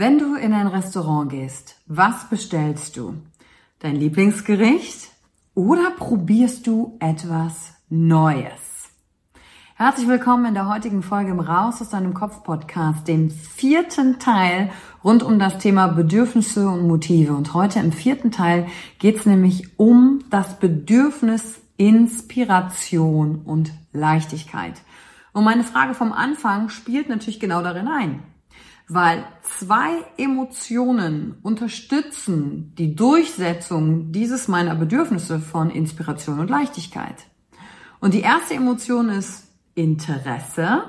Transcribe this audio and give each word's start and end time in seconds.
Wenn 0.00 0.16
du 0.16 0.36
in 0.36 0.52
ein 0.52 0.68
Restaurant 0.68 1.28
gehst, 1.28 1.74
was 1.86 2.28
bestellst 2.28 2.96
du? 2.96 3.14
Dein 3.80 3.96
Lieblingsgericht 3.96 5.10
oder 5.56 5.90
probierst 5.90 6.68
du 6.68 6.96
etwas 7.00 7.72
Neues? 7.88 8.92
Herzlich 9.74 10.06
willkommen 10.06 10.44
in 10.44 10.54
der 10.54 10.72
heutigen 10.72 11.02
Folge 11.02 11.32
im 11.32 11.40
Raus 11.40 11.82
aus 11.82 11.90
deinem 11.90 12.14
Kopf 12.14 12.44
Podcast, 12.44 13.08
dem 13.08 13.30
vierten 13.30 14.20
Teil 14.20 14.70
rund 15.02 15.24
um 15.24 15.40
das 15.40 15.58
Thema 15.58 15.88
Bedürfnisse 15.88 16.68
und 16.68 16.86
Motive. 16.86 17.32
Und 17.32 17.52
heute 17.52 17.80
im 17.80 17.90
vierten 17.90 18.30
Teil 18.30 18.68
geht 19.00 19.16
es 19.16 19.26
nämlich 19.26 19.80
um 19.80 20.20
das 20.30 20.60
Bedürfnis 20.60 21.60
Inspiration 21.76 23.40
und 23.44 23.72
Leichtigkeit. 23.92 24.74
Und 25.32 25.42
meine 25.42 25.64
Frage 25.64 25.94
vom 25.94 26.12
Anfang 26.12 26.68
spielt 26.68 27.08
natürlich 27.08 27.40
genau 27.40 27.62
darin 27.62 27.88
ein 27.88 28.22
weil 28.88 29.24
zwei 29.42 29.90
Emotionen 30.16 31.36
unterstützen 31.42 32.72
die 32.78 32.96
Durchsetzung 32.96 34.12
dieses 34.12 34.48
meiner 34.48 34.74
Bedürfnisse 34.74 35.40
von 35.40 35.70
Inspiration 35.70 36.40
und 36.40 36.48
Leichtigkeit. 36.48 37.26
Und 38.00 38.14
die 38.14 38.22
erste 38.22 38.54
Emotion 38.54 39.10
ist 39.10 39.46
Interesse. 39.74 40.84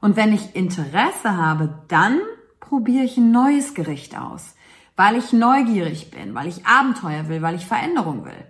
Und 0.00 0.16
wenn 0.16 0.34
ich 0.34 0.54
Interesse 0.54 1.36
habe, 1.36 1.82
dann 1.88 2.20
probiere 2.60 3.04
ich 3.04 3.16
ein 3.16 3.30
neues 3.30 3.74
Gericht 3.74 4.18
aus, 4.18 4.54
weil 4.94 5.16
ich 5.16 5.32
neugierig 5.32 6.10
bin, 6.10 6.34
weil 6.34 6.48
ich 6.48 6.66
Abenteuer 6.66 7.28
will, 7.28 7.40
weil 7.40 7.54
ich 7.54 7.64
Veränderung 7.64 8.24
will. 8.24 8.44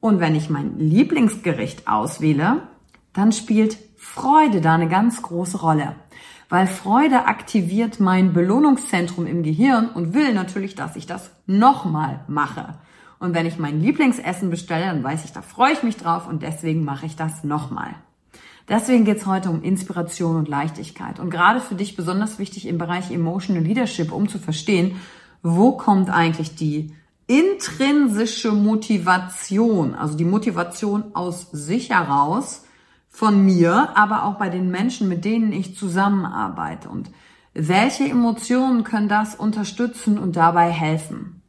Und 0.00 0.18
wenn 0.18 0.34
ich 0.34 0.50
mein 0.50 0.78
Lieblingsgericht 0.78 1.86
auswähle, 1.86 2.62
dann 3.12 3.32
spielt 3.32 3.78
Freude 3.96 4.60
da 4.60 4.74
eine 4.74 4.88
ganz 4.88 5.22
große 5.22 5.58
Rolle 5.58 5.94
weil 6.48 6.66
Freude 6.66 7.26
aktiviert 7.26 8.00
mein 8.00 8.32
Belohnungszentrum 8.32 9.26
im 9.26 9.42
Gehirn 9.42 9.88
und 9.88 10.14
will 10.14 10.34
natürlich, 10.34 10.74
dass 10.74 10.96
ich 10.96 11.06
das 11.06 11.30
nochmal 11.46 12.20
mache. 12.28 12.74
Und 13.18 13.34
wenn 13.34 13.46
ich 13.46 13.58
mein 13.58 13.80
Lieblingsessen 13.80 14.50
bestelle, 14.50 14.86
dann 14.86 15.02
weiß 15.02 15.24
ich, 15.24 15.32
da 15.32 15.42
freue 15.42 15.72
ich 15.72 15.82
mich 15.82 15.96
drauf 15.96 16.28
und 16.28 16.42
deswegen 16.42 16.84
mache 16.84 17.06
ich 17.06 17.16
das 17.16 17.44
nochmal. 17.44 17.94
Deswegen 18.68 19.04
geht's 19.04 19.26
heute 19.26 19.50
um 19.50 19.62
Inspiration 19.62 20.36
und 20.36 20.48
Leichtigkeit. 20.48 21.20
Und 21.20 21.30
gerade 21.30 21.60
für 21.60 21.74
dich 21.74 21.96
besonders 21.96 22.38
wichtig 22.38 22.66
im 22.66 22.78
Bereich 22.78 23.10
Emotional 23.10 23.62
Leadership, 23.62 24.10
um 24.10 24.28
zu 24.28 24.38
verstehen, 24.38 24.96
wo 25.42 25.72
kommt 25.72 26.08
eigentlich 26.08 26.54
die 26.54 26.94
intrinsische 27.26 28.52
Motivation, 28.52 29.94
also 29.94 30.16
die 30.16 30.24
Motivation 30.24 31.14
aus 31.14 31.48
sich 31.52 31.90
heraus, 31.90 32.64
von 33.14 33.44
mir, 33.44 33.96
aber 33.96 34.24
auch 34.24 34.34
bei 34.38 34.48
den 34.48 34.72
Menschen, 34.72 35.08
mit 35.08 35.24
denen 35.24 35.52
ich 35.52 35.76
zusammenarbeite. 35.76 36.88
Und 36.88 37.12
welche 37.52 38.08
Emotionen 38.08 38.82
können 38.82 39.08
das 39.08 39.36
unterstützen 39.36 40.18
und 40.18 40.34
dabei 40.34 40.72
helfen? 40.72 41.40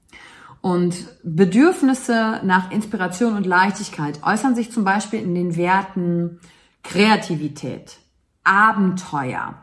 Und 0.61 0.95
Bedürfnisse 1.23 2.39
nach 2.43 2.69
Inspiration 2.69 3.35
und 3.35 3.47
Leichtigkeit 3.47 4.21
äußern 4.21 4.53
sich 4.53 4.71
zum 4.71 4.83
Beispiel 4.83 5.21
in 5.21 5.33
den 5.33 5.55
Werten 5.55 6.39
Kreativität, 6.83 7.97
Abenteuer, 8.43 9.55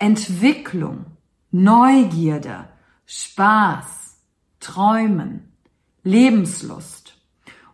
Entwicklung, 0.00 1.06
Neugierde, 1.52 2.64
Spaß, 3.06 4.16
Träumen, 4.58 5.52
Lebenslust. 6.02 6.99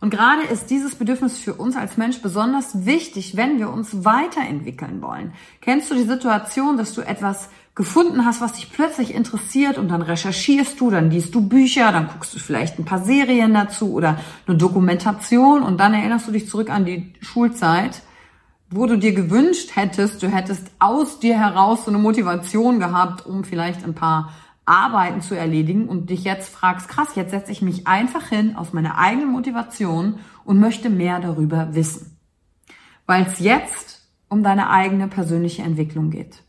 Und 0.01 0.11
gerade 0.11 0.43
ist 0.43 0.71
dieses 0.71 0.95
Bedürfnis 0.95 1.39
für 1.39 1.55
uns 1.55 1.77
als 1.77 1.97
Mensch 1.97 2.21
besonders 2.21 2.85
wichtig, 2.85 3.37
wenn 3.37 3.59
wir 3.59 3.71
uns 3.71 4.05
weiterentwickeln 4.05 5.01
wollen. 5.01 5.33
Kennst 5.61 5.91
du 5.91 5.95
die 5.95 6.03
Situation, 6.03 6.77
dass 6.77 6.95
du 6.95 7.01
etwas 7.01 7.49
gefunden 7.75 8.25
hast, 8.25 8.41
was 8.41 8.55
dich 8.55 8.73
plötzlich 8.73 9.15
interessiert 9.15 9.79
und 9.79 9.89
dann 9.89 10.03
recherchierst 10.03 10.81
du, 10.81 10.91
dann 10.91 11.11
liest 11.11 11.35
du 11.35 11.47
Bücher, 11.47 11.93
dann 11.93 12.09
guckst 12.09 12.35
du 12.35 12.39
vielleicht 12.39 12.79
ein 12.79 12.87
paar 12.87 13.05
Serien 13.05 13.53
dazu 13.53 13.93
oder 13.93 14.19
eine 14.47 14.57
Dokumentation 14.57 15.63
und 15.63 15.79
dann 15.79 15.93
erinnerst 15.93 16.27
du 16.27 16.33
dich 16.33 16.49
zurück 16.49 16.71
an 16.71 16.87
die 16.87 17.13
Schulzeit, 17.21 18.01
wo 18.71 18.87
du 18.87 18.97
dir 18.97 19.13
gewünscht 19.13 19.77
hättest, 19.77 20.23
du 20.23 20.29
hättest 20.29 20.71
aus 20.79 21.21
dir 21.21 21.39
heraus 21.39 21.85
so 21.85 21.91
eine 21.91 21.99
Motivation 21.99 22.81
gehabt, 22.81 23.27
um 23.27 23.45
vielleicht 23.45 23.85
ein 23.85 23.95
paar 23.95 24.33
Arbeiten 24.67 25.23
zu 25.23 25.37
erledigen 25.37 25.89
und 25.89 26.11
dich 26.11 26.25
jetzt 26.25 26.53
fragst, 26.53 26.89
krass, 26.89 27.15
jetzt 27.15 27.31
setze 27.31 27.53
ich 27.53 27.63
mich 27.63 27.87
einfach 27.87 28.27
hin 28.27 28.57
aus 28.57 28.73
meiner 28.73 28.99
eigenen 28.99 29.31
Motivation 29.31 30.19
und 30.45 30.59
möchte 30.59 30.91
mehr 30.91 31.21
darüber 31.21 31.75
wissen. 31.75 32.19
Weil 33.07 33.23
es 33.27 33.39
jetzt 33.39 34.07
um 34.29 34.43
deine 34.43 34.69
eigene 34.69 35.07
persönliche 35.07 35.63
Entwicklung 35.63 36.11
geht. 36.11 36.43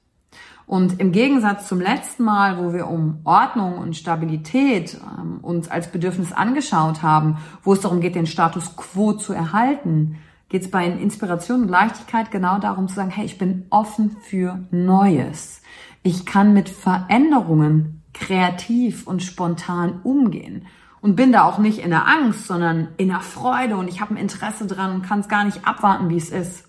Und 0.65 0.99
im 0.99 1.13
Gegensatz 1.13 1.67
zum 1.67 1.79
letzten 1.79 2.23
Mal, 2.23 2.57
wo 2.57 2.73
wir 2.73 2.87
um 2.87 3.21
Ordnung 3.23 3.77
und 3.77 3.95
Stabilität 3.95 4.99
ähm, 5.17 5.39
uns 5.41 5.69
als 5.69 5.91
Bedürfnis 5.91 6.33
angeschaut 6.33 7.01
haben, 7.01 7.37
wo 7.63 7.71
es 7.71 7.79
darum 7.79 8.01
geht, 8.01 8.15
den 8.15 8.27
Status 8.27 8.75
quo 8.75 9.13
zu 9.13 9.31
erhalten, 9.31 10.17
geht 10.49 10.63
es 10.63 10.71
bei 10.71 10.85
Inspiration 10.85 11.61
und 11.61 11.69
Leichtigkeit 11.69 12.31
genau 12.31 12.59
darum 12.59 12.89
zu 12.89 12.95
sagen, 12.95 13.11
hey, 13.11 13.25
ich 13.25 13.37
bin 13.37 13.65
offen 13.69 14.17
für 14.21 14.59
Neues. 14.71 15.61
Ich 16.03 16.25
kann 16.25 16.53
mit 16.53 16.67
Veränderungen 16.67 17.96
kreativ 18.19 19.07
und 19.07 19.23
spontan 19.23 19.99
umgehen 20.03 20.67
und 21.01 21.15
bin 21.15 21.31
da 21.31 21.43
auch 21.43 21.59
nicht 21.59 21.79
in 21.79 21.89
der 21.89 22.07
Angst, 22.07 22.47
sondern 22.47 22.89
in 22.97 23.09
der 23.09 23.21
Freude 23.21 23.77
und 23.77 23.87
ich 23.87 24.01
habe 24.01 24.13
ein 24.13 24.17
Interesse 24.17 24.65
dran 24.65 24.93
und 24.95 25.01
kann 25.03 25.19
es 25.19 25.27
gar 25.27 25.43
nicht 25.43 25.65
abwarten, 25.65 26.09
wie 26.09 26.17
es 26.17 26.29
ist. 26.29 26.65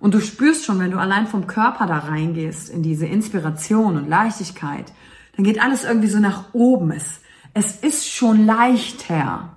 Und 0.00 0.14
du 0.14 0.20
spürst 0.20 0.64
schon, 0.64 0.78
wenn 0.78 0.90
du 0.90 0.98
allein 0.98 1.26
vom 1.26 1.46
Körper 1.46 1.86
da 1.86 1.98
reingehst 1.98 2.70
in 2.70 2.82
diese 2.82 3.06
Inspiration 3.06 3.96
und 3.96 4.08
Leichtigkeit, 4.08 4.92
dann 5.36 5.44
geht 5.44 5.62
alles 5.62 5.84
irgendwie 5.84 6.08
so 6.08 6.18
nach 6.18 6.54
oben. 6.54 6.90
Es, 6.90 7.20
es 7.52 7.76
ist 7.76 8.08
schon 8.08 8.46
leichter. 8.46 9.56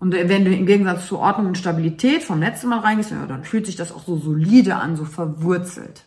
Und 0.00 0.12
wenn 0.12 0.44
du 0.44 0.54
im 0.54 0.66
Gegensatz 0.66 1.06
zu 1.06 1.18
Ordnung 1.18 1.48
und 1.48 1.58
Stabilität 1.58 2.22
vom 2.22 2.40
letzten 2.40 2.68
Mal 2.68 2.80
reingehst, 2.80 3.10
ja, 3.10 3.26
dann 3.26 3.44
fühlt 3.44 3.66
sich 3.66 3.76
das 3.76 3.92
auch 3.92 4.04
so 4.04 4.16
solide 4.16 4.76
an, 4.76 4.96
so 4.96 5.04
verwurzelt. 5.04 6.04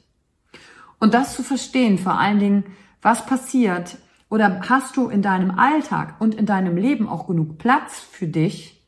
Und 0.99 1.13
das 1.13 1.35
zu 1.35 1.43
verstehen, 1.43 1.99
vor 1.99 2.17
allen 2.17 2.39
Dingen, 2.39 2.63
was 3.01 3.25
passiert, 3.25 3.97
oder 4.33 4.61
hast 4.67 4.97
du 4.97 5.09
in 5.09 5.21
deinem 5.21 5.59
Alltag 5.59 6.15
und 6.17 6.33
in 6.33 6.47
deinem 6.47 6.75
Leben 6.75 7.07
auch 7.07 7.27
genug 7.27 7.59
Platz 7.59 7.99
für 7.99 8.25
dich, 8.25 8.83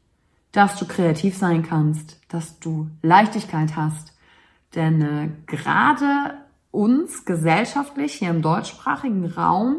dass 0.51 0.75
du 0.79 0.87
kreativ 0.87 1.37
sein 1.37 1.61
kannst, 1.61 2.19
dass 2.29 2.57
du 2.59 2.89
Leichtigkeit 3.03 3.75
hast? 3.75 4.17
Denn 4.73 5.01
äh, 5.03 5.29
gerade 5.45 6.39
uns 6.71 7.25
gesellschaftlich 7.25 8.13
hier 8.13 8.31
im 8.31 8.41
deutschsprachigen 8.41 9.23
Raum, 9.27 9.75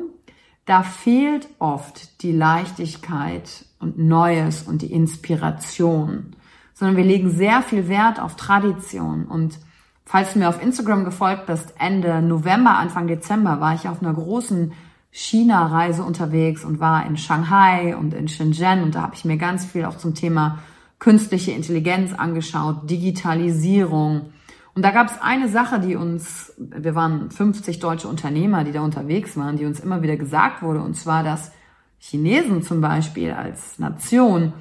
da 0.67 0.85
fehlt 0.85 1.49
oft 1.59 2.23
die 2.23 2.31
Leichtigkeit 2.31 3.65
und 3.81 3.99
Neues 3.99 4.63
und 4.63 4.83
die 4.83 4.93
Inspiration, 4.93 6.37
sondern 6.75 6.97
wir 6.97 7.05
legen 7.05 7.29
sehr 7.29 7.61
viel 7.63 7.89
Wert 7.89 8.21
auf 8.21 8.37
Tradition. 8.37 9.25
Und 9.25 9.59
falls 10.05 10.33
du 10.33 10.39
mir 10.39 10.49
auf 10.49 10.63
Instagram 10.63 11.05
gefolgt 11.05 11.47
bist, 11.47 11.75
Ende 11.81 12.23
November, 12.23 12.77
Anfang 12.77 13.09
Dezember 13.09 13.59
war 13.59 13.75
ich 13.75 13.89
auf 13.89 14.01
einer 14.01 14.15
großen 14.15 14.73
China-Reise 15.19 16.05
unterwegs 16.05 16.63
und 16.63 16.79
war 16.79 17.07
in 17.07 17.17
Shanghai 17.17 17.97
und 17.97 18.13
in 18.13 18.29
Shenzhen 18.29 18.83
und 18.83 18.95
da 18.95 19.01
habe 19.01 19.15
ich 19.15 19.25
mir 19.25 19.39
ganz 19.39 19.65
viel 19.65 19.87
auch 19.87 19.97
zum 19.97 20.15
Thema 20.15 20.59
künstliche 20.99 21.53
Intelligenz 21.53 22.13
angeschaut, 22.13 22.91
Digitalisierung. 22.91 24.33
Und 24.75 24.85
da 24.85 24.91
gab 24.91 25.11
es 25.11 25.19
eine 25.23 25.49
Sache, 25.49 25.81
die 25.81 25.97
uns, 25.97 26.53
wir 26.59 26.95
waren 26.95 27.31
50 27.31 27.79
deutsche 27.79 28.09
Unternehmer, 28.09 28.63
die 28.63 28.73
da 28.73 28.83
unterwegs 28.83 29.39
waren, 29.39 29.57
die 29.57 29.65
uns 29.65 29.81
immer 29.81 30.03
wieder 30.03 30.19
gesagt 30.19 30.63
wurde, 30.63 30.83
und 30.83 30.95
zwar, 30.95 31.25
dass 31.25 31.51
Chinesen 31.99 32.63
zum 32.63 32.83
Beispiel 32.83 33.33
als 33.33 33.79
Nation 33.79 34.53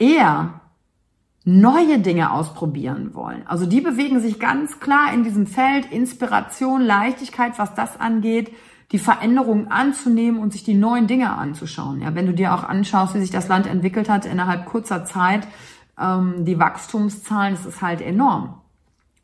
eher 0.00 0.62
neue 1.44 2.00
Dinge 2.00 2.32
ausprobieren 2.32 3.14
wollen. 3.14 3.46
Also 3.46 3.66
die 3.66 3.80
bewegen 3.80 4.18
sich 4.18 4.40
ganz 4.40 4.80
klar 4.80 5.14
in 5.14 5.22
diesem 5.22 5.46
Feld 5.46 5.92
Inspiration, 5.92 6.80
Leichtigkeit, 6.80 7.56
was 7.56 7.72
das 7.76 8.00
angeht 8.00 8.50
die 8.92 8.98
Veränderungen 8.98 9.68
anzunehmen 9.68 10.40
und 10.40 10.52
sich 10.52 10.64
die 10.64 10.74
neuen 10.74 11.06
Dinge 11.06 11.32
anzuschauen. 11.32 12.00
Ja, 12.00 12.14
wenn 12.14 12.26
du 12.26 12.32
dir 12.32 12.54
auch 12.54 12.64
anschaust, 12.64 13.14
wie 13.14 13.20
sich 13.20 13.30
das 13.30 13.48
Land 13.48 13.66
entwickelt 13.66 14.08
hat 14.08 14.26
innerhalb 14.26 14.66
kurzer 14.66 15.04
Zeit, 15.04 15.46
ähm, 15.98 16.44
die 16.44 16.58
Wachstumszahlen, 16.58 17.54
das 17.54 17.66
ist 17.66 17.82
halt 17.82 18.00
enorm. 18.00 18.60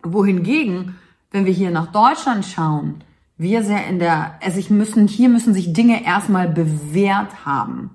Wohingegen, 0.03 0.97
wenn 1.33 1.47
wir 1.47 1.53
hier 1.53 1.71
nach 1.71 1.91
Deutschland 1.91 2.45
schauen, 2.45 3.03
wir 3.39 3.63
sehr 3.65 3.87
in 3.87 3.99
der, 3.99 4.39
also 4.43 4.59
ich 4.59 4.71
müssen, 4.71 5.09
hier 5.09 5.29
müssen 5.29 5.53
sich 5.53 5.73
Dinge 5.73 6.05
erstmal 6.05 6.49
bewährt 6.49 7.45
haben. 7.45 7.91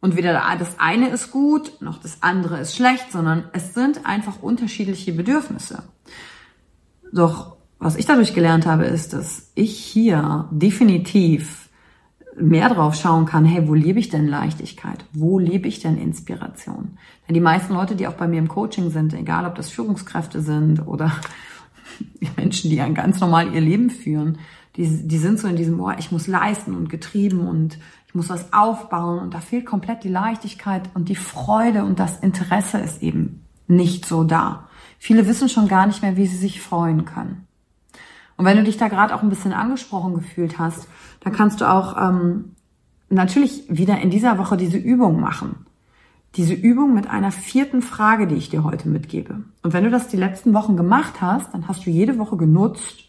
Und 0.00 0.16
weder 0.16 0.34
das 0.58 0.78
eine 0.78 1.08
ist 1.08 1.30
gut, 1.30 1.80
noch 1.80 1.98
das 1.98 2.22
andere 2.22 2.60
ist 2.60 2.76
schlecht, 2.76 3.10
sondern 3.10 3.44
es 3.52 3.74
sind 3.74 4.06
einfach 4.06 4.42
unterschiedliche 4.42 5.12
Bedürfnisse. 5.12 5.82
Doch 7.12 7.55
was 7.78 7.96
ich 7.96 8.06
dadurch 8.06 8.34
gelernt 8.34 8.66
habe, 8.66 8.84
ist, 8.84 9.12
dass 9.12 9.50
ich 9.54 9.76
hier 9.78 10.48
definitiv 10.50 11.68
mehr 12.38 12.68
drauf 12.68 12.94
schauen 12.94 13.26
kann, 13.26 13.44
hey, 13.44 13.66
wo 13.66 13.74
lebe 13.74 13.98
ich 13.98 14.08
denn 14.08 14.28
Leichtigkeit? 14.28 15.04
Wo 15.12 15.38
lebe 15.38 15.68
ich 15.68 15.80
denn 15.80 15.96
Inspiration? 15.98 16.98
Denn 17.26 17.34
die 17.34 17.40
meisten 17.40 17.72
Leute, 17.72 17.96
die 17.96 18.06
auch 18.06 18.14
bei 18.14 18.28
mir 18.28 18.38
im 18.38 18.48
Coaching 18.48 18.90
sind, 18.90 19.14
egal 19.14 19.46
ob 19.46 19.54
das 19.54 19.70
Führungskräfte 19.70 20.42
sind 20.42 20.86
oder 20.86 21.12
die 22.20 22.28
Menschen, 22.36 22.70
die 22.70 22.76
ganz 22.76 23.20
normal 23.20 23.54
ihr 23.54 23.60
Leben 23.60 23.90
führen, 23.90 24.38
die, 24.76 25.08
die 25.08 25.18
sind 25.18 25.38
so 25.38 25.48
in 25.48 25.56
diesem, 25.56 25.78
boah, 25.78 25.96
ich 25.98 26.12
muss 26.12 26.26
leisten 26.26 26.74
und 26.74 26.90
getrieben 26.90 27.48
und 27.48 27.78
ich 28.06 28.14
muss 28.14 28.28
was 28.28 28.52
aufbauen 28.52 29.18
und 29.18 29.32
da 29.32 29.40
fehlt 29.40 29.64
komplett 29.64 30.04
die 30.04 30.10
Leichtigkeit 30.10 30.90
und 30.94 31.08
die 31.08 31.16
Freude 31.16 31.84
und 31.84 31.98
das 31.98 32.20
Interesse 32.20 32.78
ist 32.78 33.02
eben 33.02 33.46
nicht 33.66 34.04
so 34.04 34.24
da. 34.24 34.68
Viele 34.98 35.26
wissen 35.26 35.48
schon 35.48 35.68
gar 35.68 35.86
nicht 35.86 36.02
mehr, 36.02 36.16
wie 36.16 36.26
sie 36.26 36.36
sich 36.36 36.60
freuen 36.60 37.04
können. 37.06 37.45
Und 38.36 38.44
wenn 38.44 38.56
du 38.56 38.64
dich 38.64 38.76
da 38.76 38.88
gerade 38.88 39.14
auch 39.14 39.22
ein 39.22 39.28
bisschen 39.28 39.52
angesprochen 39.52 40.14
gefühlt 40.14 40.58
hast, 40.58 40.88
dann 41.20 41.32
kannst 41.32 41.60
du 41.60 41.70
auch 41.70 41.96
ähm, 41.96 42.56
natürlich 43.08 43.64
wieder 43.68 43.98
in 44.00 44.10
dieser 44.10 44.38
Woche 44.38 44.56
diese 44.56 44.78
Übung 44.78 45.20
machen. 45.20 45.66
Diese 46.34 46.54
Übung 46.54 46.92
mit 46.92 47.08
einer 47.08 47.32
vierten 47.32 47.80
Frage, 47.80 48.26
die 48.26 48.34
ich 48.34 48.50
dir 48.50 48.62
heute 48.62 48.88
mitgebe. 48.88 49.42
Und 49.62 49.72
wenn 49.72 49.84
du 49.84 49.90
das 49.90 50.08
die 50.08 50.18
letzten 50.18 50.52
Wochen 50.52 50.76
gemacht 50.76 51.22
hast, 51.22 51.54
dann 51.54 51.66
hast 51.66 51.86
du 51.86 51.90
jede 51.90 52.18
Woche 52.18 52.36
genutzt, 52.36 53.04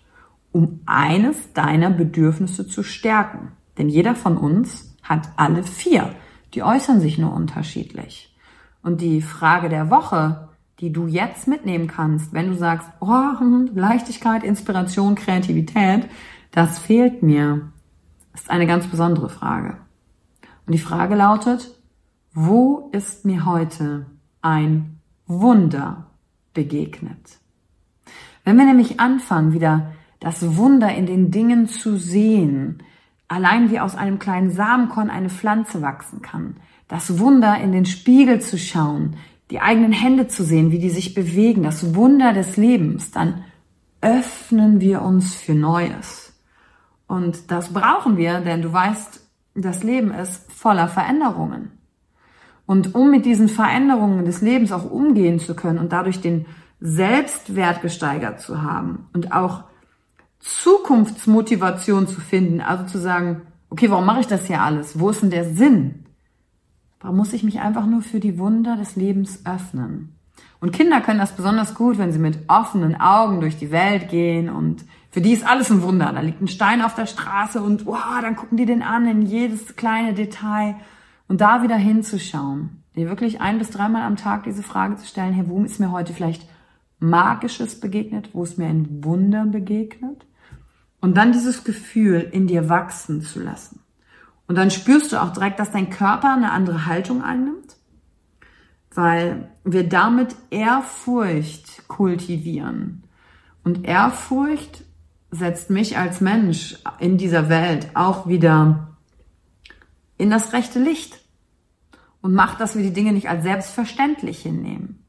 um 0.53 0.79
eines 0.85 1.51
deiner 1.53 1.89
Bedürfnisse 1.89 2.67
zu 2.67 2.83
stärken. 2.83 3.51
Denn 3.77 3.89
jeder 3.89 4.15
von 4.15 4.37
uns 4.37 4.95
hat 5.03 5.29
alle 5.35 5.63
vier. 5.63 6.15
Die 6.53 6.63
äußern 6.63 7.01
sich 7.01 7.17
nur 7.17 7.33
unterschiedlich. 7.33 8.33
Und 8.81 9.01
die 9.01 9.21
Frage 9.21 9.67
der 9.67 9.89
Woche 9.89 10.47
die 10.79 10.93
du 10.93 11.07
jetzt 11.07 11.47
mitnehmen 11.47 11.87
kannst, 11.87 12.33
wenn 12.33 12.47
du 12.47 12.55
sagst, 12.55 12.87
oh, 12.99 13.39
hm, 13.39 13.71
Leichtigkeit, 13.73 14.43
Inspiration, 14.43 15.15
Kreativität, 15.15 16.07
das 16.51 16.77
fehlt 16.77 17.23
mir, 17.23 17.71
ist 18.33 18.49
eine 18.49 18.67
ganz 18.67 18.87
besondere 18.87 19.29
Frage. 19.29 19.77
Und 20.65 20.73
die 20.73 20.79
Frage 20.79 21.15
lautet, 21.15 21.71
wo 22.33 22.89
ist 22.91 23.25
mir 23.25 23.45
heute 23.45 24.05
ein 24.41 24.99
Wunder 25.25 26.11
begegnet? 26.53 27.39
Wenn 28.43 28.57
wir 28.57 28.65
nämlich 28.65 28.99
anfangen, 28.99 29.53
wieder 29.53 29.93
das 30.19 30.55
Wunder 30.55 30.93
in 30.93 31.05
den 31.05 31.31
Dingen 31.31 31.67
zu 31.67 31.97
sehen, 31.97 32.83
allein 33.27 33.71
wie 33.71 33.79
aus 33.79 33.95
einem 33.95 34.19
kleinen 34.19 34.51
Samenkorn 34.51 35.09
eine 35.09 35.29
Pflanze 35.29 35.81
wachsen 35.81 36.21
kann, 36.21 36.57
das 36.87 37.19
Wunder 37.19 37.59
in 37.59 37.71
den 37.71 37.85
Spiegel 37.85 38.39
zu 38.39 38.57
schauen, 38.57 39.17
die 39.51 39.59
eigenen 39.59 39.91
Hände 39.91 40.27
zu 40.27 40.43
sehen, 40.43 40.71
wie 40.71 40.79
die 40.79 40.89
sich 40.89 41.13
bewegen, 41.13 41.63
das 41.63 41.95
Wunder 41.95 42.33
des 42.33 42.57
Lebens, 42.57 43.11
dann 43.11 43.43
öffnen 44.01 44.79
wir 44.81 45.01
uns 45.01 45.35
für 45.35 45.53
Neues. 45.53 46.33
Und 47.07 47.51
das 47.51 47.73
brauchen 47.73 48.17
wir, 48.17 48.41
denn 48.41 48.61
du 48.61 48.71
weißt, 48.71 49.21
das 49.55 49.83
Leben 49.83 50.11
ist 50.11 50.51
voller 50.51 50.87
Veränderungen. 50.87 51.71
Und 52.65 52.95
um 52.95 53.09
mit 53.09 53.25
diesen 53.25 53.47
Veränderungen 53.47 54.25
des 54.25 54.41
Lebens 54.41 54.71
auch 54.71 54.89
umgehen 54.89 55.39
zu 55.39 55.55
können 55.55 55.79
und 55.79 55.93
dadurch 55.93 56.19
den 56.19 56.45
Selbstwert 56.79 57.81
gesteigert 57.81 58.41
zu 58.41 58.61
haben 58.61 59.07
und 59.13 59.31
auch 59.31 59.63
Zukunftsmotivation 60.39 62.07
zu 62.07 62.19
finden, 62.19 62.61
also 62.61 62.85
zu 62.85 62.99
sagen, 62.99 63.41
okay, 63.69 63.89
warum 63.89 64.05
mache 64.05 64.19
ich 64.19 64.27
das 64.27 64.45
hier 64.45 64.61
alles? 64.61 64.99
Wo 64.99 65.09
ist 65.09 65.21
denn 65.21 65.31
der 65.31 65.45
Sinn? 65.45 66.05
Da 66.99 67.11
muss 67.11 67.33
ich 67.33 67.43
mich 67.43 67.59
einfach 67.59 67.85
nur 67.85 68.01
für 68.01 68.19
die 68.19 68.39
Wunder 68.39 68.75
des 68.75 68.95
Lebens 68.95 69.45
öffnen. 69.45 70.17
Und 70.59 70.71
Kinder 70.71 71.01
können 71.01 71.19
das 71.19 71.35
besonders 71.35 71.75
gut, 71.75 71.97
wenn 71.97 72.11
sie 72.11 72.19
mit 72.19 72.39
offenen 72.47 72.99
Augen 72.99 73.41
durch 73.41 73.57
die 73.57 73.71
Welt 73.71 74.09
gehen 74.09 74.49
und 74.49 74.85
für 75.11 75.21
die 75.21 75.33
ist 75.33 75.47
alles 75.47 75.69
ein 75.71 75.81
Wunder. 75.81 76.11
Da 76.13 76.21
liegt 76.21 76.41
ein 76.41 76.47
Stein 76.47 76.81
auf 76.81 76.95
der 76.95 77.05
Straße 77.05 77.61
und 77.61 77.85
wow, 77.85 78.19
dann 78.21 78.35
gucken 78.35 78.57
die 78.57 78.65
den 78.65 78.81
an 78.81 79.07
in 79.07 79.21
jedes 79.21 79.75
kleine 79.75 80.13
Detail 80.13 80.75
und 81.27 81.41
da 81.41 81.63
wieder 81.63 81.75
hinzuschauen. 81.75 82.83
Dir 82.95 83.09
wirklich 83.09 83.41
ein 83.41 83.59
bis 83.59 83.69
dreimal 83.69 84.03
am 84.03 84.15
Tag 84.15 84.43
diese 84.43 84.63
Frage 84.63 84.95
zu 84.95 85.05
stellen, 85.05 85.33
hey, 85.33 85.45
wo 85.47 85.63
ist 85.63 85.79
mir 85.79 85.91
heute 85.91 86.13
vielleicht 86.13 86.47
Magisches 86.99 87.79
begegnet? 87.79 88.31
Wo 88.33 88.43
ist 88.43 88.57
mir 88.57 88.65
ein 88.65 89.03
Wunder 89.03 89.45
begegnet? 89.45 90.25
Und 90.99 91.15
dann 91.15 91.31
dieses 91.31 91.63
Gefühl 91.63 92.27
in 92.31 92.47
dir 92.47 92.69
wachsen 92.69 93.21
zu 93.21 93.39
lassen. 93.39 93.81
Und 94.47 94.55
dann 94.55 94.71
spürst 94.71 95.11
du 95.11 95.21
auch 95.21 95.33
direkt, 95.33 95.59
dass 95.59 95.71
dein 95.71 95.89
Körper 95.89 96.33
eine 96.33 96.51
andere 96.51 96.85
Haltung 96.85 97.21
annimmt, 97.21 97.75
weil 98.93 99.51
wir 99.63 99.87
damit 99.87 100.35
Ehrfurcht 100.49 101.87
kultivieren. 101.87 103.03
Und 103.63 103.85
Ehrfurcht 103.85 104.83
setzt 105.31 105.69
mich 105.69 105.97
als 105.97 106.21
Mensch 106.21 106.77
in 106.99 107.17
dieser 107.17 107.49
Welt 107.49 107.89
auch 107.93 108.27
wieder 108.27 108.95
in 110.17 110.29
das 110.29 110.53
rechte 110.53 110.79
Licht 110.79 111.19
und 112.21 112.33
macht, 112.33 112.59
dass 112.61 112.75
wir 112.75 112.83
die 112.83 112.93
Dinge 112.93 113.11
nicht 113.11 113.29
als 113.29 113.43
selbstverständlich 113.43 114.41
hinnehmen, 114.41 115.05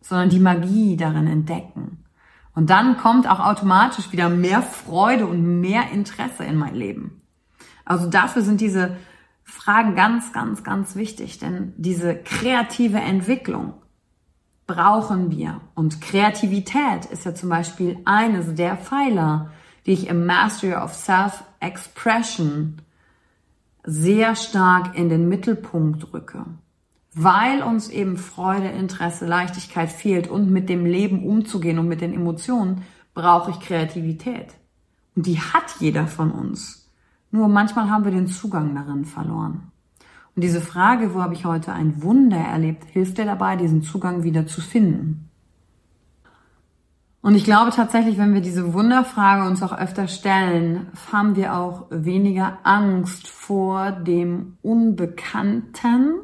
sondern 0.00 0.30
die 0.30 0.40
Magie 0.40 0.96
darin 0.96 1.26
entdecken. 1.26 2.04
Und 2.54 2.70
dann 2.70 2.96
kommt 2.96 3.28
auch 3.28 3.40
automatisch 3.40 4.12
wieder 4.12 4.28
mehr 4.28 4.62
Freude 4.62 5.26
und 5.26 5.60
mehr 5.60 5.90
Interesse 5.92 6.44
in 6.44 6.56
mein 6.56 6.74
Leben. 6.74 7.19
Also 7.90 8.08
dafür 8.08 8.42
sind 8.42 8.60
diese 8.60 8.98
Fragen 9.42 9.96
ganz, 9.96 10.32
ganz, 10.32 10.62
ganz 10.62 10.94
wichtig, 10.94 11.40
denn 11.40 11.72
diese 11.76 12.14
kreative 12.14 12.98
Entwicklung 12.98 13.72
brauchen 14.68 15.32
wir. 15.32 15.60
Und 15.74 16.00
Kreativität 16.00 17.06
ist 17.06 17.24
ja 17.24 17.34
zum 17.34 17.48
Beispiel 17.48 17.98
eines 18.04 18.54
der 18.54 18.76
Pfeiler, 18.76 19.50
die 19.86 19.94
ich 19.94 20.06
im 20.06 20.24
Mastery 20.24 20.76
of 20.76 20.94
Self-Expression 20.94 22.80
sehr 23.82 24.36
stark 24.36 24.96
in 24.96 25.08
den 25.08 25.28
Mittelpunkt 25.28 26.12
rücke. 26.12 26.44
Weil 27.12 27.60
uns 27.64 27.88
eben 27.88 28.18
Freude, 28.18 28.68
Interesse, 28.68 29.26
Leichtigkeit 29.26 29.90
fehlt 29.90 30.28
und 30.28 30.48
mit 30.48 30.68
dem 30.68 30.86
Leben 30.86 31.26
umzugehen 31.26 31.80
und 31.80 31.88
mit 31.88 32.02
den 32.02 32.14
Emotionen, 32.14 32.84
brauche 33.14 33.50
ich 33.50 33.58
Kreativität. 33.58 34.54
Und 35.16 35.26
die 35.26 35.40
hat 35.40 35.74
jeder 35.80 36.06
von 36.06 36.30
uns. 36.30 36.79
Nur 37.30 37.48
manchmal 37.48 37.90
haben 37.90 38.04
wir 38.04 38.10
den 38.10 38.26
Zugang 38.26 38.74
darin 38.74 39.04
verloren. 39.04 39.70
Und 40.34 40.42
diese 40.42 40.60
Frage, 40.60 41.14
wo 41.14 41.22
habe 41.22 41.34
ich 41.34 41.44
heute 41.44 41.72
ein 41.72 42.02
Wunder 42.02 42.38
erlebt, 42.38 42.84
hilft 42.84 43.18
dir 43.18 43.24
dabei, 43.24 43.56
diesen 43.56 43.82
Zugang 43.82 44.22
wieder 44.22 44.46
zu 44.46 44.60
finden. 44.60 45.30
Und 47.22 47.34
ich 47.34 47.44
glaube 47.44 47.70
tatsächlich, 47.70 48.16
wenn 48.16 48.32
wir 48.32 48.40
diese 48.40 48.72
Wunderfrage 48.72 49.46
uns 49.46 49.62
auch 49.62 49.76
öfter 49.76 50.08
stellen, 50.08 50.86
haben 51.12 51.36
wir 51.36 51.54
auch 51.54 51.86
weniger 51.90 52.58
Angst 52.62 53.28
vor 53.28 53.92
dem 53.92 54.56
Unbekannten, 54.62 56.14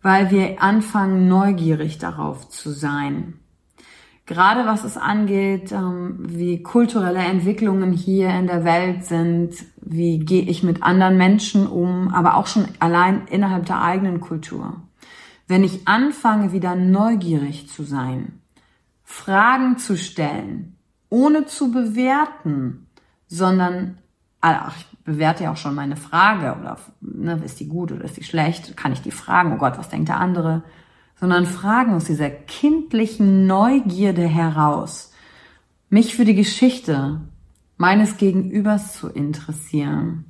weil 0.00 0.30
wir 0.30 0.62
anfangen, 0.62 1.28
neugierig 1.28 1.98
darauf 1.98 2.48
zu 2.48 2.70
sein. 2.70 3.34
Gerade 4.24 4.66
was 4.66 4.84
es 4.84 4.96
angeht, 4.96 5.70
ähm, 5.70 6.16
wie 6.18 6.62
kulturelle 6.62 7.18
Entwicklungen 7.18 7.92
hier 7.92 8.30
in 8.30 8.46
der 8.46 8.64
Welt 8.64 9.04
sind, 9.04 9.54
wie 9.88 10.18
gehe 10.18 10.42
ich 10.42 10.62
mit 10.64 10.82
anderen 10.82 11.16
Menschen 11.16 11.66
um, 11.66 12.08
aber 12.08 12.36
auch 12.36 12.48
schon 12.48 12.66
allein 12.80 13.26
innerhalb 13.28 13.66
der 13.66 13.80
eigenen 13.80 14.20
Kultur. 14.20 14.82
Wenn 15.46 15.62
ich 15.62 15.86
anfange, 15.86 16.52
wieder 16.52 16.74
neugierig 16.74 17.68
zu 17.68 17.84
sein, 17.84 18.40
Fragen 19.04 19.78
zu 19.78 19.96
stellen, 19.96 20.76
ohne 21.08 21.46
zu 21.46 21.70
bewerten, 21.70 22.88
sondern, 23.28 23.98
ach, 24.40 24.76
ich 24.76 24.98
bewerte 25.04 25.44
ja 25.44 25.52
auch 25.52 25.56
schon 25.56 25.76
meine 25.76 25.96
Frage 25.96 26.56
oder 26.60 26.78
ne, 27.00 27.40
ist 27.44 27.60
die 27.60 27.68
gut 27.68 27.92
oder 27.92 28.04
ist 28.04 28.16
die 28.16 28.24
schlecht, 28.24 28.76
kann 28.76 28.92
ich 28.92 29.02
die 29.02 29.12
fragen, 29.12 29.52
oh 29.52 29.58
Gott, 29.58 29.78
was 29.78 29.88
denkt 29.88 30.08
der 30.08 30.18
andere, 30.18 30.64
sondern 31.14 31.46
fragen 31.46 31.94
aus 31.94 32.06
dieser 32.06 32.28
kindlichen 32.28 33.46
Neugierde 33.46 34.26
heraus, 34.26 35.12
mich 35.88 36.16
für 36.16 36.24
die 36.24 36.34
Geschichte 36.34 37.20
meines 37.76 38.16
Gegenübers 38.16 38.94
zu 38.94 39.08
interessieren. 39.08 40.24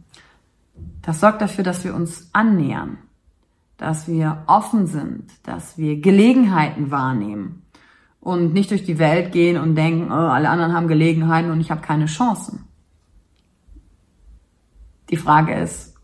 Das 1.02 1.20
sorgt 1.20 1.40
dafür, 1.40 1.64
dass 1.64 1.84
wir 1.84 1.94
uns 1.94 2.30
annähern, 2.32 2.98
dass 3.76 4.08
wir 4.08 4.44
offen 4.46 4.86
sind, 4.86 5.30
dass 5.44 5.78
wir 5.78 6.00
Gelegenheiten 6.00 6.90
wahrnehmen 6.90 7.62
und 8.20 8.52
nicht 8.52 8.70
durch 8.70 8.84
die 8.84 8.98
Welt 8.98 9.32
gehen 9.32 9.56
und 9.56 9.76
denken, 9.76 10.10
oh, 10.10 10.14
alle 10.14 10.48
anderen 10.48 10.72
haben 10.72 10.88
Gelegenheiten 10.88 11.50
und 11.50 11.60
ich 11.60 11.70
habe 11.70 11.80
keine 11.80 12.06
Chancen. 12.06 12.64
Die 15.10 15.16
Frage 15.16 15.54
ist, 15.54 15.94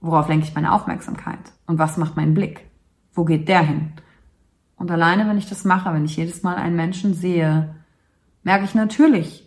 worauf 0.00 0.28
lenke 0.28 0.46
ich 0.46 0.54
meine 0.54 0.72
Aufmerksamkeit 0.72 1.38
und 1.66 1.78
was 1.78 1.96
macht 1.96 2.16
mein 2.16 2.34
Blick? 2.34 2.66
Wo 3.14 3.24
geht 3.24 3.48
der 3.48 3.62
hin? 3.62 3.92
Und 4.76 4.90
alleine, 4.90 5.28
wenn 5.28 5.38
ich 5.38 5.48
das 5.48 5.64
mache, 5.64 5.94
wenn 5.94 6.04
ich 6.04 6.16
jedes 6.16 6.42
Mal 6.42 6.56
einen 6.56 6.76
Menschen 6.76 7.14
sehe, 7.14 7.74
merke 8.42 8.64
ich 8.64 8.74
natürlich, 8.74 9.46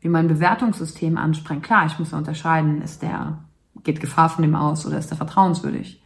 wie 0.00 0.08
mein 0.08 0.28
Bewertungssystem 0.28 1.16
anspringt. 1.16 1.62
Klar, 1.62 1.86
ich 1.86 1.98
muss 1.98 2.12
unterscheiden, 2.12 2.82
ist 2.82 3.02
der, 3.02 3.38
geht 3.84 4.00
Gefahr 4.00 4.28
von 4.28 4.42
dem 4.42 4.54
aus 4.54 4.86
oder 4.86 4.98
ist 4.98 5.10
der 5.10 5.16
vertrauenswürdig? 5.16 6.02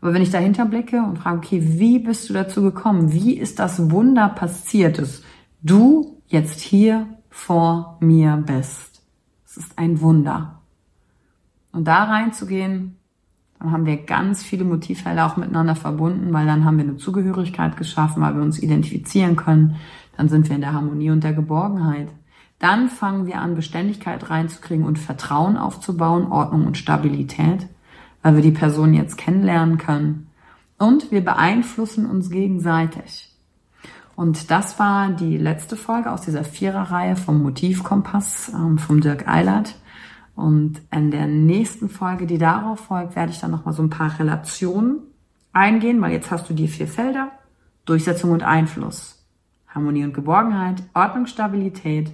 Aber 0.00 0.12
wenn 0.12 0.22
ich 0.22 0.30
dahinter 0.30 0.66
blicke 0.66 1.02
und 1.02 1.18
frage, 1.18 1.38
okay, 1.38 1.62
wie 1.62 1.98
bist 1.98 2.28
du 2.28 2.34
dazu 2.34 2.62
gekommen? 2.62 3.12
Wie 3.12 3.38
ist 3.38 3.58
das 3.58 3.90
Wunder 3.90 4.28
passiert, 4.28 4.98
dass 4.98 5.22
du 5.62 6.20
jetzt 6.26 6.60
hier 6.60 7.06
vor 7.30 7.96
mir 8.00 8.36
bist? 8.36 9.02
Es 9.46 9.56
ist 9.56 9.78
ein 9.78 10.00
Wunder. 10.00 10.60
Und 11.72 11.88
da 11.88 12.04
reinzugehen, 12.04 12.96
dann 13.58 13.72
haben 13.72 13.86
wir 13.86 13.96
ganz 13.96 14.42
viele 14.42 14.64
Motivfelder 14.64 15.24
auch 15.24 15.38
miteinander 15.38 15.74
verbunden, 15.74 16.32
weil 16.34 16.46
dann 16.46 16.66
haben 16.66 16.76
wir 16.76 16.84
eine 16.84 16.98
Zugehörigkeit 16.98 17.78
geschaffen, 17.78 18.22
weil 18.22 18.34
wir 18.34 18.42
uns 18.42 18.58
identifizieren 18.58 19.36
können. 19.36 19.76
Dann 20.18 20.28
sind 20.28 20.48
wir 20.48 20.54
in 20.54 20.60
der 20.60 20.74
Harmonie 20.74 21.10
und 21.10 21.24
der 21.24 21.32
Geborgenheit. 21.32 22.08
Dann 22.64 22.88
fangen 22.88 23.26
wir 23.26 23.40
an, 23.40 23.54
Beständigkeit 23.54 24.30
reinzukriegen 24.30 24.86
und 24.86 24.98
Vertrauen 24.98 25.56
aufzubauen, 25.56 26.32
Ordnung 26.32 26.66
und 26.66 26.78
Stabilität 26.78 27.68
weil 28.24 28.36
wir 28.36 28.42
die 28.42 28.50
Person 28.50 28.94
jetzt 28.94 29.18
kennenlernen 29.18 29.76
können. 29.76 30.28
Und 30.78 31.12
wir 31.12 31.22
beeinflussen 31.22 32.06
uns 32.06 32.30
gegenseitig. 32.30 33.30
Und 34.16 34.50
das 34.50 34.78
war 34.78 35.10
die 35.10 35.36
letzte 35.36 35.76
Folge 35.76 36.10
aus 36.10 36.22
dieser 36.22 36.42
Viererreihe 36.42 37.16
vom 37.16 37.42
Motivkompass 37.42 38.50
ähm, 38.54 38.78
vom 38.78 39.02
Dirk 39.02 39.28
Eilert. 39.28 39.76
Und 40.34 40.80
in 40.90 41.10
der 41.10 41.26
nächsten 41.26 41.90
Folge, 41.90 42.26
die 42.26 42.38
darauf 42.38 42.80
folgt, 42.80 43.14
werde 43.14 43.30
ich 43.30 43.40
dann 43.40 43.50
nochmal 43.50 43.74
so 43.74 43.82
ein 43.82 43.90
paar 43.90 44.18
Relationen 44.18 45.00
eingehen, 45.52 46.00
weil 46.00 46.12
jetzt 46.12 46.30
hast 46.30 46.48
du 46.48 46.54
die 46.54 46.68
vier 46.68 46.88
Felder. 46.88 47.30
Durchsetzung 47.84 48.30
und 48.30 48.42
Einfluss. 48.42 49.22
Harmonie 49.68 50.04
und 50.04 50.14
Geborgenheit, 50.14 50.82
Ordnung, 50.94 51.26
Stabilität, 51.26 52.10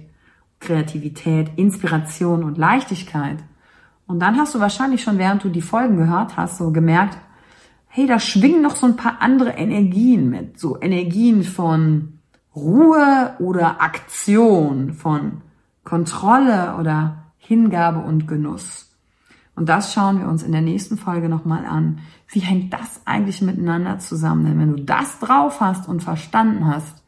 Kreativität, 0.61 1.51
Inspiration 1.57 2.45
und 2.45 2.57
Leichtigkeit. 2.57 3.37
Und 4.07 4.19
dann 4.19 4.37
hast 4.37 4.55
du 4.55 4.59
wahrscheinlich 4.59 5.03
schon, 5.03 5.17
während 5.17 5.43
du 5.43 5.49
die 5.49 5.61
Folgen 5.61 5.97
gehört 5.97 6.37
hast, 6.37 6.57
so 6.57 6.71
gemerkt, 6.71 7.17
hey, 7.87 8.07
da 8.07 8.19
schwingen 8.19 8.61
noch 8.61 8.77
so 8.77 8.85
ein 8.85 8.95
paar 8.95 9.21
andere 9.21 9.51
Energien 9.51 10.29
mit. 10.29 10.57
So 10.57 10.79
Energien 10.79 11.43
von 11.43 12.19
Ruhe 12.55 13.35
oder 13.39 13.81
Aktion, 13.81 14.93
von 14.93 15.41
Kontrolle 15.83 16.75
oder 16.79 17.33
Hingabe 17.37 17.99
und 17.99 18.27
Genuss. 18.27 18.91
Und 19.55 19.67
das 19.67 19.93
schauen 19.93 20.19
wir 20.19 20.27
uns 20.27 20.43
in 20.43 20.53
der 20.53 20.61
nächsten 20.61 20.97
Folge 20.97 21.27
nochmal 21.27 21.65
an. 21.65 21.99
Wie 22.29 22.39
hängt 22.39 22.73
das 22.73 23.01
eigentlich 23.05 23.41
miteinander 23.41 23.99
zusammen? 23.99 24.45
Denn 24.45 24.59
wenn 24.59 24.75
du 24.75 24.83
das 24.83 25.19
drauf 25.19 25.59
hast 25.59 25.89
und 25.89 26.01
verstanden 26.01 26.65
hast, 26.67 27.03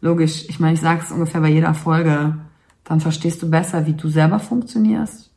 logisch, 0.00 0.48
ich 0.48 0.58
meine, 0.58 0.74
ich 0.74 0.80
sage 0.80 1.02
es 1.04 1.12
ungefähr 1.12 1.40
bei 1.40 1.48
jeder 1.48 1.74
Folge, 1.74 2.38
dann 2.88 3.00
verstehst 3.00 3.42
du 3.42 3.50
besser, 3.50 3.86
wie 3.86 3.92
du 3.92 4.08
selber 4.08 4.38
funktionierst 4.38 5.30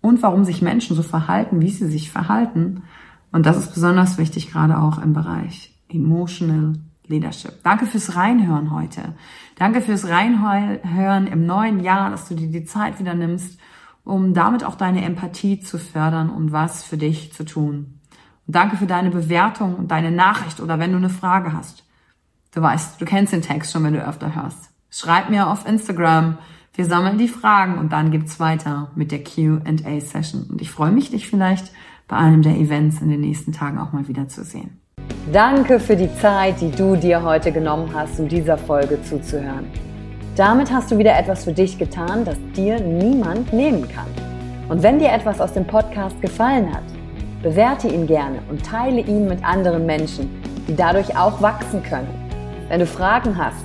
und 0.00 0.22
warum 0.22 0.44
sich 0.44 0.60
Menschen 0.60 0.96
so 0.96 1.04
verhalten, 1.04 1.60
wie 1.60 1.70
sie 1.70 1.86
sich 1.86 2.10
verhalten. 2.10 2.82
Und 3.30 3.46
das 3.46 3.56
ist 3.56 3.72
besonders 3.72 4.18
wichtig, 4.18 4.50
gerade 4.50 4.76
auch 4.76 4.98
im 4.98 5.12
Bereich 5.12 5.72
Emotional 5.88 6.72
Leadership. 7.06 7.62
Danke 7.62 7.86
fürs 7.86 8.16
Reinhören 8.16 8.72
heute. 8.72 9.14
Danke 9.54 9.82
fürs 9.82 10.08
Reinhören 10.08 11.28
im 11.28 11.46
neuen 11.46 11.78
Jahr, 11.78 12.10
dass 12.10 12.28
du 12.28 12.34
dir 12.34 12.48
die 12.48 12.64
Zeit 12.64 12.98
wieder 12.98 13.14
nimmst, 13.14 13.60
um 14.02 14.34
damit 14.34 14.64
auch 14.64 14.74
deine 14.74 15.04
Empathie 15.04 15.60
zu 15.60 15.78
fördern 15.78 16.28
und 16.28 16.50
was 16.50 16.82
für 16.82 16.96
dich 16.96 17.32
zu 17.32 17.44
tun. 17.44 18.00
Und 18.48 18.56
danke 18.56 18.76
für 18.76 18.86
deine 18.86 19.10
Bewertung 19.10 19.76
und 19.76 19.92
deine 19.92 20.10
Nachricht 20.10 20.58
oder 20.58 20.80
wenn 20.80 20.90
du 20.90 20.96
eine 20.96 21.08
Frage 21.08 21.52
hast. 21.52 21.84
Du 22.52 22.62
weißt, 22.62 23.00
du 23.00 23.04
kennst 23.04 23.32
den 23.32 23.42
Text 23.42 23.70
schon, 23.70 23.84
wenn 23.84 23.94
du 23.94 24.04
öfter 24.04 24.34
hörst. 24.34 24.70
Schreib 24.90 25.30
mir 25.30 25.46
auf 25.46 25.68
Instagram 25.68 26.38
wir 26.76 26.84
sammeln 26.84 27.16
die 27.16 27.28
Fragen 27.28 27.78
und 27.78 27.92
dann 27.92 28.10
gibt's 28.10 28.38
weiter 28.38 28.88
mit 28.94 29.10
der 29.10 29.24
Q&A-Session. 29.24 30.46
Und 30.50 30.60
ich 30.60 30.70
freue 30.70 30.92
mich, 30.92 31.10
dich 31.10 31.28
vielleicht 31.28 31.72
bei 32.06 32.16
einem 32.16 32.42
der 32.42 32.54
Events 32.56 33.00
in 33.00 33.08
den 33.08 33.20
nächsten 33.20 33.52
Tagen 33.52 33.78
auch 33.78 33.92
mal 33.92 34.06
wieder 34.08 34.28
zu 34.28 34.44
sehen. 34.44 34.78
Danke 35.32 35.80
für 35.80 35.96
die 35.96 36.14
Zeit, 36.16 36.60
die 36.60 36.70
du 36.70 36.94
dir 36.96 37.22
heute 37.22 37.50
genommen 37.50 37.90
hast, 37.94 38.20
um 38.20 38.28
dieser 38.28 38.58
Folge 38.58 39.02
zuzuhören. 39.02 39.66
Damit 40.36 40.70
hast 40.70 40.90
du 40.90 40.98
wieder 40.98 41.18
etwas 41.18 41.44
für 41.44 41.52
dich 41.52 41.78
getan, 41.78 42.24
das 42.24 42.36
dir 42.54 42.78
niemand 42.78 43.52
nehmen 43.52 43.88
kann. 43.88 44.06
Und 44.68 44.82
wenn 44.82 44.98
dir 44.98 45.10
etwas 45.10 45.40
aus 45.40 45.54
dem 45.54 45.66
Podcast 45.66 46.20
gefallen 46.20 46.72
hat, 46.72 46.84
bewerte 47.42 47.88
ihn 47.88 48.06
gerne 48.06 48.40
und 48.50 48.64
teile 48.64 49.00
ihn 49.00 49.26
mit 49.26 49.42
anderen 49.42 49.86
Menschen, 49.86 50.28
die 50.68 50.76
dadurch 50.76 51.16
auch 51.16 51.40
wachsen 51.40 51.82
können. 51.82 52.08
Wenn 52.68 52.80
du 52.80 52.86
Fragen 52.86 53.38
hast, 53.38 53.64